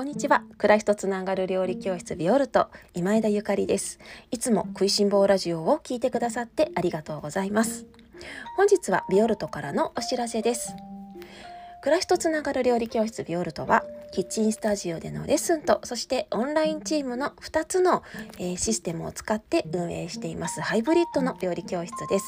[0.00, 0.44] こんにちは。
[0.56, 3.98] 暮らしとつながる料理教室ビオルト今枝ゆかりです。
[4.30, 7.84] いつも食いしん坊ラジオを聞いてくださってありがとうございます。
[8.56, 10.74] 本日はビオルトからのお知らせです。
[11.82, 13.84] 暮らしとつながる料理教室ビオルトは
[14.14, 18.02] キッチンスタジオでのレッスンとそしてオンラインチームの2つの、
[18.38, 20.62] えー、システムを使って運営しています。
[20.62, 22.24] ハイブリッドの料理教室です。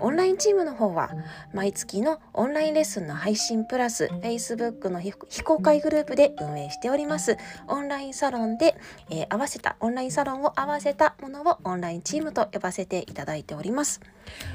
[0.00, 1.10] オンラインチームの方は
[1.52, 7.36] 毎月のオンラインレッスンの配信プラス Facebook の非公開グループで運営しております。
[7.68, 8.76] オンラインサロンで、
[9.10, 14.00] えー、合わせたオンラインサロンを合わせたものをオンラインチームと呼ばせていただいております。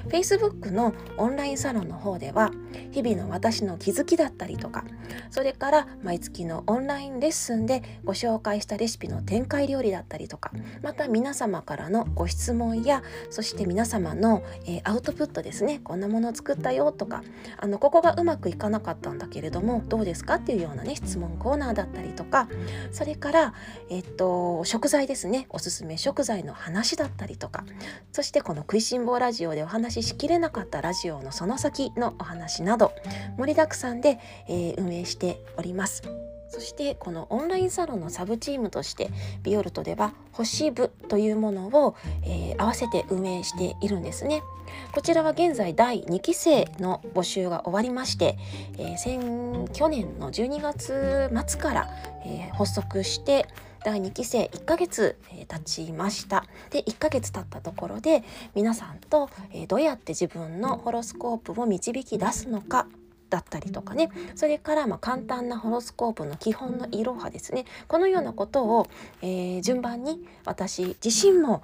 [0.09, 2.51] Facebook のオンラインサロンの方では
[2.91, 4.83] 日々の私の気づきだったりとか
[5.29, 17.23] それから毎月のオンラインレッスンでご紹介したレシピの展開料理だったりとかまた皆様からのご質問やそして皆様の、えー、アウトプットですねこんなものを作ったよとか
[17.57, 22.49] あのここがうまくいかなかったんだけれどもどうですかっていうようなね質問コーナーだったりとか
[22.91, 23.53] それから
[23.89, 27.65] えっと食材ですねおすすめ食材の話だったりとか
[28.11, 32.93] そしてこの食いしん坊ラジオでお話ししきれなかったラジオのその先のお話など
[33.37, 36.28] 盛りだくさんで、えー、運営しております。
[36.59, 39.11] そしてこのオンラインサロンのサブチームとして
[39.43, 44.43] ビオルトでは星部というものを、えー、合わせて運営しているんですね。
[44.91, 48.37] こちらは現在第2期生の募集が終わりまして、
[48.77, 51.89] えー、先去年の12月末から、
[52.25, 53.47] えー、発足して
[53.85, 62.85] 第2期生1ヶ月、えー、経ちましたで1ヶ月経ったところで皆さんと、えー、どうやって自分のホロスコープを導き出すのか
[63.29, 68.87] だったりとかねそれからま簡単なホロスコープの基本のいろはですねこのようなことを、
[69.21, 71.61] えー、順番に私自身も、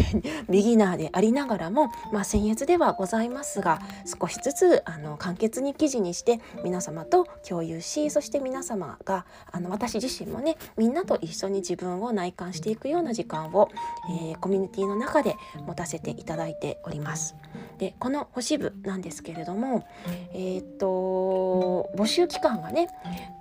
[0.48, 13.68] ビギナーでありながらも、まあ、僭越ではございますが少しずつあの簡潔に記事にして皆様と共有しそして皆様があの私自身もねみんなと一緒に自分を内観していくような時間を、
[14.10, 17.34] えー、コミュニティの中で持たせていただいております。
[17.78, 19.86] でこの星部なんですけれども
[20.34, 22.88] えっと募集期間がね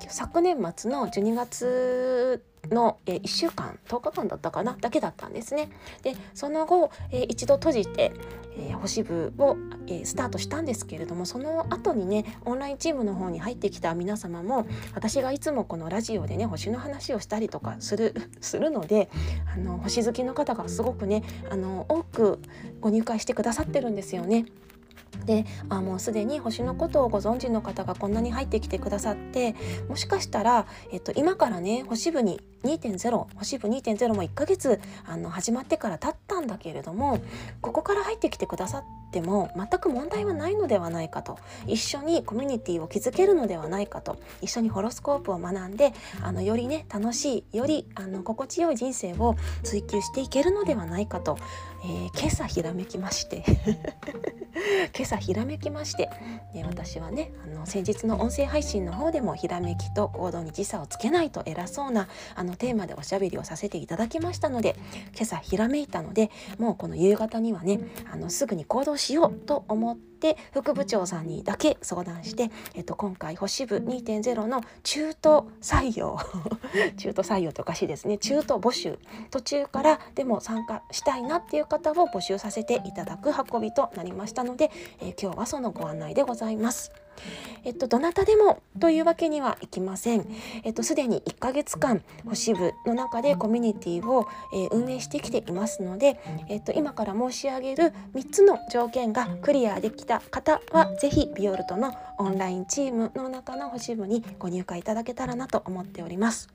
[0.09, 5.69] 昨年末の12月の、えー、1週間10日間だったかなだけだったんですね。
[6.03, 8.11] でその後、えー、一度閉じて、
[8.57, 9.57] えー、星部を、
[9.87, 19.09] え、スタートしたんですけれどもその後にねオンラインチームの方に入ってきた皆様も私がいつもこのラジオでね星の話をしたりとかする するので
[19.53, 22.39] あの星好きの方がすごくねあの多く
[22.81, 24.45] ご入会してくださってるんですよね。
[25.27, 29.55] であもうすでに星のことをご存知の方がこんなに入ってきてくださって
[29.89, 37.19] もしかしたら、えっと、今からね星部に2.0星部2.0も1ヶ月あの始まってから経ったんだけれども
[37.61, 41.37] ここから入ってきてくださっても全く問題はないのではないかと。
[41.65, 44.17] 一緒にコミュニティを築けるのではないかと。
[44.41, 51.37] 一緒にホロスコープを学んであのよりね楽しいよりあの心地よい人生を追求していけるのではないかと、
[51.83, 53.43] えー、今朝ひらめきまして。
[54.95, 56.09] 今朝ひらめきまして、
[56.53, 64.75] ね、私はねあの先日の音声配信の方でもひらめきと行動に時差をつけないと偉そうなあのテーマでおしゃべりをさせていただきましたので
[65.13, 67.79] 今朝ひらめいたのでもうこの夕方にはね
[68.11, 76.17] あのすぐに行動しようと思って副部長さんにだけ相談して、えっと、今回星部2.0の中途採用
[76.97, 78.99] 中途採用っておかしいですね中途募集
[79.31, 86.91] 途中からでも参加したいなっていう方を募集させていただく運びとなりましたので、えー、今日はそのご案内でございます。
[87.63, 90.27] えっと、どなたでもというわけにはいきません。
[90.63, 106.49] えっと、すでに1ヶ月間、星部の中でコミュニティを、えー、運営してきていますので、えっと、今から申し上げる3つの条件がクリアできた方は、是非ビオルトのオンラインチームの中の星部にご入会いただけたらなと思っております。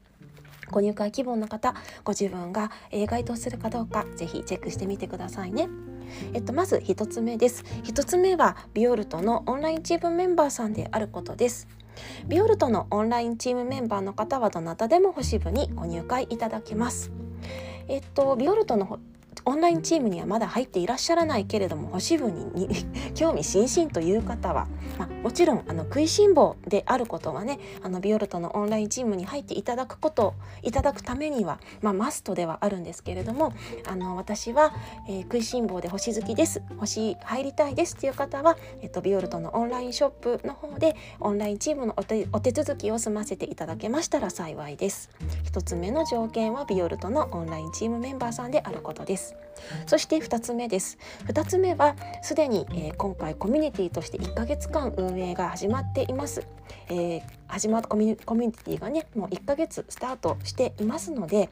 [0.70, 2.72] ご入会希望の方、ご自分が
[3.06, 5.68] 該当するかどうか、是非チェックしてみてくださいね。
[6.32, 7.62] えっと、まず1つ目です。
[7.84, 11.68] 1つ目はビオルトのオンラインチームメンバーさんであることです。
[12.26, 17.12] ビオルトのオンラインチームメンバーの方はどなたでも星部にご入会いただけます。
[17.88, 18.98] えっと、ビオルトの
[19.44, 22.68] オンラインチームにはまだ入っていらっしゃらないけれども星部に
[23.14, 24.66] 興味津々という方は、
[24.98, 33.52] まあ、もちろんあの食いしん坊であることはねあのビオルトのオンラインチームに入っていただくこといただくためには、まあ、マストではあるんですけれども
[33.86, 34.72] あの私は、
[35.08, 45.10] えー、食いしん坊で星好きです星入りたいですっていう方は、えっと、ビオルトのオンラインショップの方でオンラインチームのお手お手続きを済ませていただけましたら幸いです。
[45.44, 49.31] 1つ目の条件はビオルトのオンラインチームメンバーさんであることです。
[49.86, 50.98] そして2つ目です。
[51.26, 56.46] 2つ目はすでに、えー、今回コミュニティとして1ヶ月間運営が始まっています、
[56.88, 61.50] えー、始まったコミュニティがねもう1ヶ月スタートしていますので、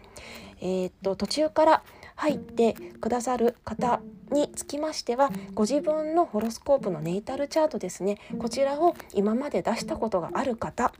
[0.60, 1.82] えー、っと途中から
[2.16, 4.00] 入ってくださる方
[4.30, 10.92] につきましてはご自分のホロスコープのネイタルチャートですねこちらを今まで出したことがある方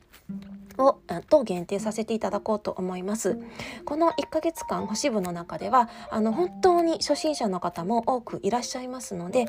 [0.79, 3.39] をと限定させていただこうと思います。
[3.85, 9.47] この1ヶ月間星部の中ではあの本当に初心者の方も多くいらっしゃいますので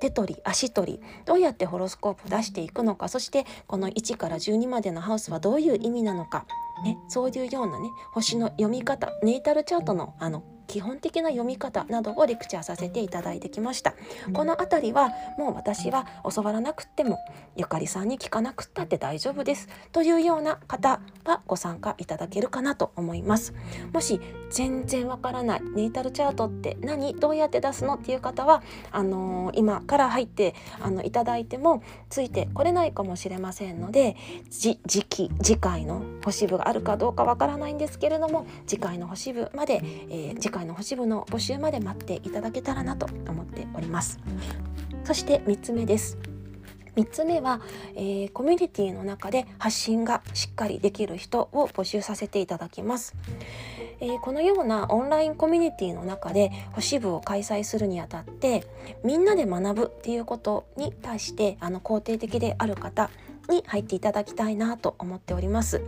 [0.00, 6.46] 手取り足取りどうやってホロスコープを出していくのかそしてこの1から12までのハウスはどういう意味なのか
[6.82, 13.94] ね、そういうようなね星の読み方ネイタルチャートのあの基本的な読み方などをレクチャーさせていただいてきました。
[14.32, 17.18] この辺りはもう私は教わらなくっても
[17.56, 19.68] ゆかりさんに聞かなくったって大丈夫です。
[19.92, 23.54] というような方はご参加いただけるかなと思います。
[23.92, 24.20] もし
[24.50, 28.62] 全然わからないネイタルチャートって何どうやって出すのっていう方は
[28.92, 34.16] あのー、今から入ってあのいただいてもついてこれないかもしれませんので
[34.50, 39.80] 次期次回の星部があるかどうかわからないんですけれども次回の星部まで、
[40.10, 44.18] えー、次回回の星部の募集まで待っていただけたらなと思っております。
[45.04, 46.18] そして3つ目です。
[46.96, 47.60] 3つ目は、
[47.94, 53.14] えー、コミュニティの中で発信がしっかりできる人を募集させていただきます、
[54.00, 58.66] えー、このようなオンラインコミュニティの中で星部を開催するにあたって
[59.04, 63.10] みんなで学ぶっていうことに対してあの肯定的である方
[63.48, 65.80] に入っていただきたいなと思っております。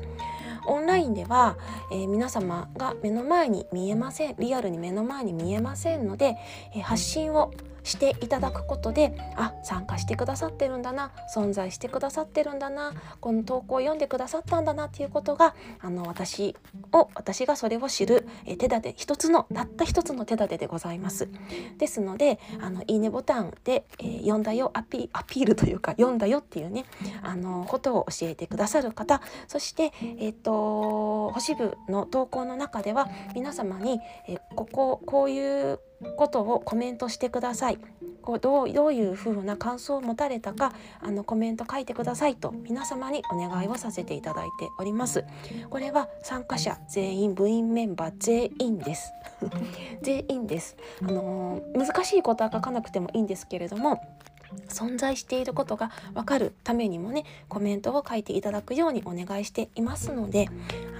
[0.71, 1.57] オンラインでは、
[1.91, 6.37] えー、皆様が目の前に見えませんリアルに目の前に見えませんので、
[6.75, 7.53] えー、発信を
[7.91, 16.57] していただくことであ参加してくださってるんだな存在してくださってるんだなこの投稿を読んでくださったんだなっていうことがあの私
[16.93, 21.29] を私がそれを知るえ手立て一つのたった一つの手立てでございます。
[21.79, 26.85] ですのであのいいねボタンで、えー、読んだよアピールというか読んだよっていうね
[27.23, 33.99] あのことを教えてくださる方そしてえっ、ー、と星部の投稿の中では皆様に、
[34.29, 35.81] えー、こここういう
[36.17, 37.79] ことをコメントしてください。
[38.23, 45.25] こうどうどういうふうな感想を持たれたかあのコメント書いてくださいと皆様にお願いをさせていただいております。
[45.69, 49.13] これは参加者全員部員メンバー全員です。
[50.03, 50.77] 全員です。
[51.03, 54.01] あのー、難しいことは書かなくてもいいんですけれども。
[54.69, 60.49] 存在していることが分かるためにもねコメントを書いていただくようにお願いしていますので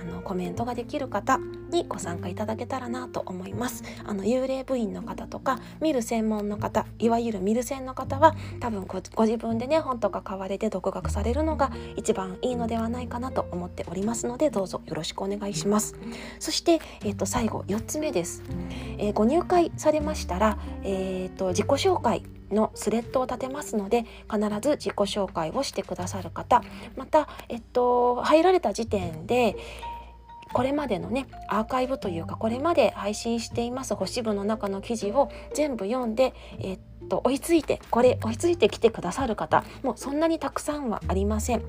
[0.01, 1.39] あのコメントができる方
[1.71, 3.85] にご参加いただけたらなと思います。
[4.05, 15.95] あの幽霊部員の方とか見る専門の方いわゆる見る専の方は多分ご自分でね本とか買われて独学されるのが一番いいのではないかなと思っておりますのでどうぞよろしくお願いします。
[16.39, 18.43] そして、えー、と最後4つ目です、
[18.99, 26.63] えー、ご入会されましたら、えー、と自己紹介のスレッドを立てますので必ず自己紹介をしてくださる方
[26.97, 29.57] また、えっと、入られた時点で
[30.53, 41.63] これまでのねアーカイブというかこれまで配信しています星部の中の記事を全部読んで、えっと追いついてこれ追いついてきてくださる方もうそんなにたくさんはありません。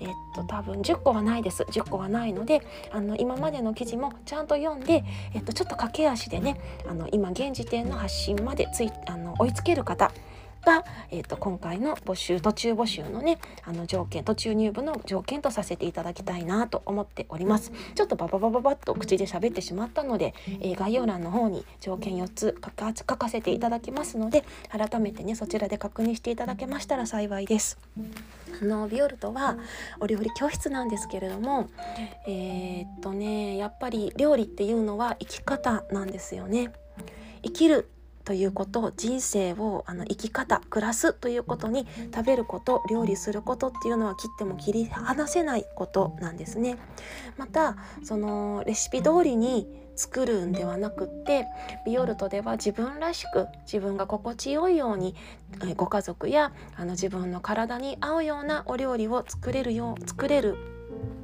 [0.00, 5.04] えっと多分10個はないです10個はないのであの今までの記事もちゃんと読んで、
[5.34, 10.12] えっと、ちょっと駆け足でねあの今現時点の発信までついあの追いつける方
[10.64, 17.72] が、えーと、今回の募集途中募集のねあの条件途中入部の条件とさせていただきたいなと思っております。
[17.94, 27.78] ちょっとバババババッと口で喋ってしまったので、えー、概要欄の方に条件4つ書か書かせていただきますので改めてねそちらで確認していただけましたら幸いです。
[28.60, 29.56] あのビオルトは
[30.00, 31.68] お料理教室なんですけれども
[32.26, 36.72] えー、っとねやっぱり料理っていうのは生き方なんですよね。
[37.42, 37.90] 生きる
[38.24, 46.76] ということ人生をあの生き方暮らすということに食べること料理することっていうのは切っても切り離せないことなんですね。
[47.36, 49.66] またそのレシピ通りに
[49.96, 51.46] 作るんではなくって
[51.86, 55.14] ビオルトでは自分らしく自分が心地よいように
[55.76, 60.56] ご家族やあの自分の体に合うようなお料理を作れるよう作れる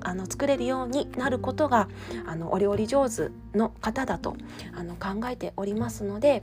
[0.02, 1.88] あの作れるようになることが
[2.26, 4.36] あのお料理上手の方だと
[4.74, 6.42] あの考えておりますので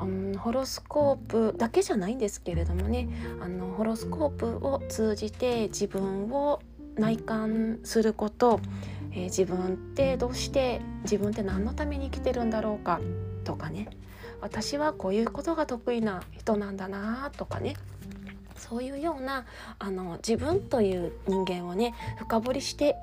[0.00, 3.08] うん、ホロスコープだけじゃないんですけれどもね。
[3.40, 6.60] あのホロスコープを通じて自分を
[6.96, 8.60] 内観すること、
[9.12, 13.00] えー、自分ってどうして自分って何のために生きてるんだろうか。
[13.44, 13.88] とかね。
[14.40, 17.74] 私はこういうことが得意な人なんだなとかね。
[18.58, 19.44] そういうような
[19.78, 22.96] あの自分という人間をね深掘りして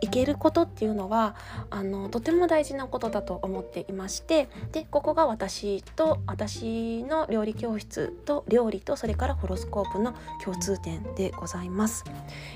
[0.00, 1.36] いけることっていうのは
[1.70, 12.04] あのとても大事なことだと思っていましてでここが私と私の料理教室と料理とそれからホロスコープの共通点でございます。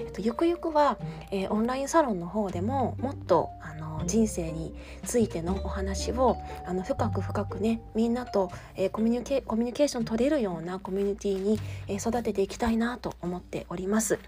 [0.00, 0.98] えっと、ゆくゆくは、
[1.30, 6.36] えー、オンラインサロンの方でももっとあの人生についてのお話を
[6.66, 11.58] あの深く深くねみんなと、えー、コミュニケコミュニケーション取れるようなコミュニティに、
[11.88, 14.20] えー、育てていきたいなと思っております。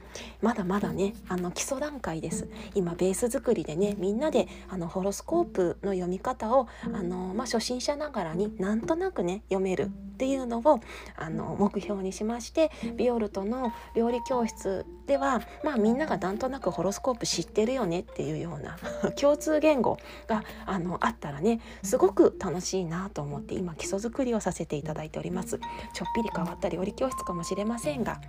[0.42, 2.48] まだまだねあの基礎段階です。
[2.74, 10.80] 今ベース作りでねみんなであのホロスコープの読み方をあの、まあ、初心者ながらになんとなくね読めるっていうのを
[11.16, 18.76] あの目標にしましてビオルトの料理教室ではまあみんながなんとなくホロスコープ知ってるよねっていうような
[19.18, 19.98] 共通言語
[20.28, 25.58] があのあったらねすごく楽しいなと思って今基礎作りをさせていただいております。
[25.94, 28.20] ちょっぴり変わった料理教室かもしれませんが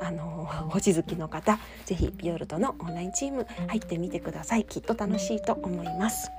[0.00, 4.64] あの星好きの方是非ビオルトのオンラインチーム入ってみてください。
[4.64, 6.30] きっと楽しいと思います。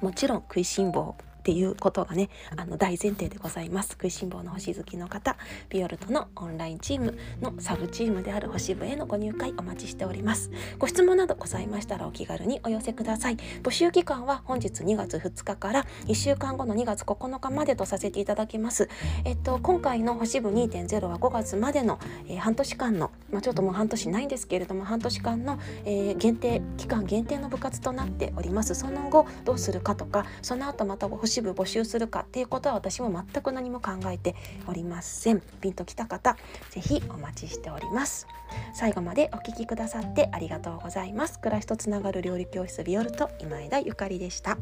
[0.00, 1.16] もちろん食いしん坊。
[1.46, 3.90] っていうことがねあの大前提でございます。
[3.90, 5.36] 食いしん坊の星好きの方
[5.68, 10.50] ビオルトのオンラインチームのサブチームである星部へのご入会お待ちしております。
[10.80, 13.36] ご質問などございましたらお気軽にお寄せください。
[13.62, 18.88] 募集期間は本日2月2日から1週間後の2月9日までとさせていただきます。
[19.24, 28.74] えっと今回の星部2.0は5月までの、えー、半年間のまあ、ちょっともう半年ないんですけれども半年間の、えー、限定期間限定の部活となっております。
[28.74, 34.34] その後どうするかとかその後また星支部募集するかっていうことは私も全く何も考えて
[34.66, 35.42] おりません。
[35.60, 36.36] ピンときた方
[36.70, 38.26] ぜひお待ちしております。
[38.74, 41.38] 最後までお聞きくださってありがとうございます。
[41.38, 44.56] 暮らしとつながる料理教室ビオルト今枝ゆかりでした。